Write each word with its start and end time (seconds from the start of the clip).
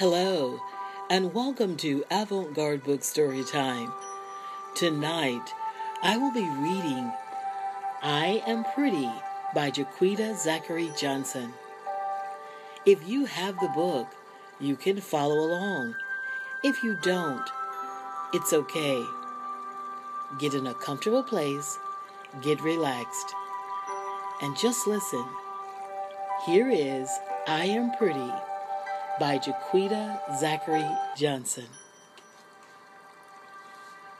Hello, 0.00 0.58
and 1.10 1.34
welcome 1.34 1.76
to 1.76 2.02
Avant 2.10 2.54
Garde 2.54 2.82
Book 2.82 3.04
Story 3.04 3.44
Time. 3.44 3.92
Tonight, 4.74 5.52
I 6.02 6.16
will 6.16 6.32
be 6.32 6.40
reading 6.40 7.12
I 8.02 8.42
Am 8.46 8.64
Pretty 8.74 9.10
by 9.54 9.70
Je'Quita 9.70 10.38
Zachary 10.38 10.90
Johnson. 10.98 11.52
If 12.86 13.06
you 13.06 13.26
have 13.26 13.60
the 13.60 13.68
book, 13.74 14.08
you 14.58 14.74
can 14.74 15.02
follow 15.02 15.38
along. 15.38 15.94
If 16.64 16.82
you 16.82 16.96
don't, 17.02 17.46
it's 18.32 18.54
okay. 18.54 19.04
Get 20.38 20.54
in 20.54 20.66
a 20.66 20.72
comfortable 20.72 21.24
place, 21.24 21.78
get 22.40 22.62
relaxed, 22.62 23.34
and 24.40 24.56
just 24.56 24.86
listen. 24.86 25.26
Here 26.46 26.70
is 26.70 27.10
I 27.46 27.66
Am 27.66 27.92
Pretty 27.98 28.32
by 29.20 29.36
Je'Quita 29.38 30.18
Zachary 30.40 30.86
Johnson. 31.14 31.66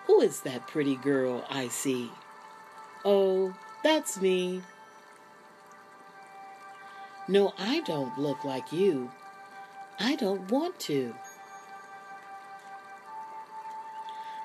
Who 0.07 0.21
is 0.21 0.43
that 0.43 0.69
pretty 0.69 0.97
girl 0.97 1.43
I 1.49 1.69
see? 1.69 2.11
Oh, 3.03 3.55
that's 3.83 4.21
me. 4.21 4.61
No, 7.27 7.55
I 7.59 7.81
don't 7.81 8.19
look 8.19 8.45
like 8.45 8.73
you. 8.73 9.11
I 9.99 10.17
don't 10.17 10.51
want 10.51 10.79
to. 10.81 11.15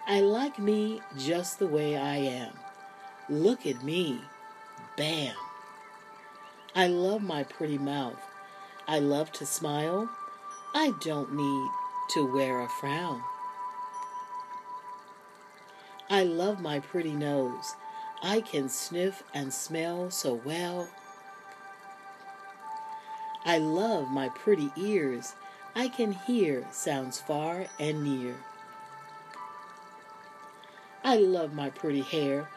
I 0.08 0.22
like 0.22 0.58
me 0.58 1.02
just 1.18 1.60
the 1.60 1.68
way 1.68 1.98
I 1.98 2.16
am. 2.16 2.54
Look 3.28 3.66
at 3.66 3.84
me. 3.84 4.22
Bam. 4.96 5.36
I 6.74 6.88
love 6.88 7.22
my 7.22 7.44
pretty 7.44 7.78
mouth. 7.78 8.22
I 8.88 9.00
love 9.00 9.34
to 9.34 9.46
smile. 9.46 10.10
I 10.78 10.92
don't 11.00 11.34
need 11.34 11.70
to 12.10 12.26
wear 12.26 12.60
a 12.60 12.68
frown. 12.68 13.22
I 16.10 16.24
love 16.24 16.60
my 16.60 16.82
pretty 16.82 17.14
nose. 17.14 17.76
I 18.22 18.42
can 18.42 18.68
sniff 18.68 19.24
and 19.34 19.54
smell 19.54 20.12
so 20.12 20.34
well. 20.44 20.90
I 23.46 23.58
love 23.58 24.10
my 24.10 24.28
pretty 24.28 24.70
ears. 24.76 25.36
I 25.78 25.88
can 25.88 26.12
hear 26.12 26.68
sounds 26.74 27.22
far 27.22 27.68
and 27.80 28.04
near. 28.04 28.36
I 31.06 31.20
love 31.20 31.54
my 31.54 31.70
pretty 31.70 32.02
hair, 32.02 32.50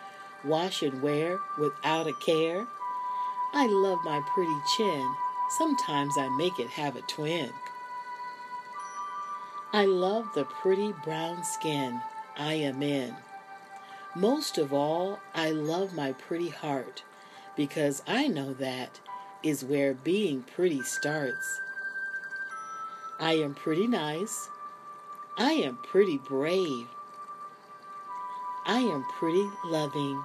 wash 0.44 0.82
and 0.82 1.00
wear 1.02 1.38
without 1.56 2.08
a 2.08 2.14
care. 2.14 2.66
I 3.54 3.68
love 3.68 4.00
my 4.04 4.20
pretty 4.34 4.58
chin. 4.76 5.14
Sometimes 5.56 6.14
I 6.18 6.28
make 6.36 6.58
it 6.58 6.70
have 6.70 6.96
a 6.96 7.02
twin. 7.02 7.52
I 9.72 9.84
love 9.84 10.28
the 10.34 10.44
pretty 10.44 10.94
brown 11.04 11.44
skin 11.44 12.00
I 12.38 12.54
am 12.54 12.82
in. 12.82 13.14
Most 14.16 14.56
of 14.56 14.72
all, 14.72 15.20
I 15.34 15.50
love 15.50 15.94
my 15.94 16.12
pretty 16.12 16.48
heart 16.48 17.02
because 17.54 18.02
I 18.06 18.28
know 18.28 18.54
that 18.54 19.00
is 19.42 19.64
where 19.64 19.92
being 19.92 20.42
pretty 20.42 20.82
starts. 20.82 21.60
I 23.20 23.34
am 23.34 23.54
pretty 23.54 23.86
nice. 23.86 24.48
I 25.36 25.52
am 25.52 25.76
pretty 25.82 26.18
brave. 26.18 26.86
I 28.64 28.78
am 28.78 29.04
pretty 29.18 29.48
loving. 29.66 30.22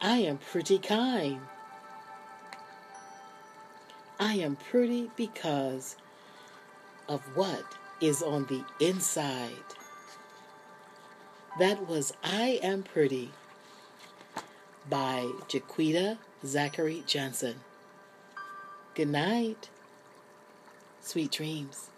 I 0.00 0.18
am 0.18 0.38
pretty 0.38 0.78
kind. 0.78 1.40
I 4.18 4.34
am 4.34 4.56
pretty 4.56 5.10
because 5.16 5.96
of 7.10 7.20
what 7.36 7.64
is 8.00 8.22
on 8.22 8.46
the 8.46 8.64
inside. 8.78 9.50
That 11.58 11.88
was 11.88 12.14
I 12.22 12.60
Am 12.62 12.84
Pretty 12.84 13.32
by 14.88 15.28
Je'Quita 15.48 16.18
Zachary 16.46 17.02
Johnson. 17.06 17.56
Good 18.94 19.08
night. 19.08 19.68
Sweet 21.00 21.32
dreams. 21.32 21.88